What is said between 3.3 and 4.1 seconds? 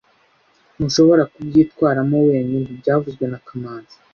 na kamanzi